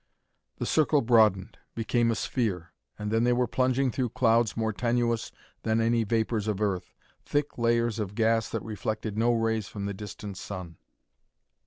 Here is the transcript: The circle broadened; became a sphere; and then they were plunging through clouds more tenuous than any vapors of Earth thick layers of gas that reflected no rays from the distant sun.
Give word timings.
The 0.57 0.65
circle 0.65 1.01
broadened; 1.03 1.59
became 1.75 2.09
a 2.09 2.15
sphere; 2.15 2.73
and 2.97 3.11
then 3.11 3.23
they 3.23 3.33
were 3.33 3.45
plunging 3.45 3.91
through 3.91 4.09
clouds 4.09 4.57
more 4.57 4.73
tenuous 4.73 5.31
than 5.61 5.79
any 5.79 6.03
vapors 6.03 6.47
of 6.47 6.59
Earth 6.59 6.95
thick 7.23 7.55
layers 7.55 7.99
of 7.99 8.15
gas 8.15 8.49
that 8.49 8.63
reflected 8.63 9.15
no 9.15 9.31
rays 9.31 9.67
from 9.67 9.85
the 9.85 9.93
distant 9.93 10.37
sun. 10.37 10.77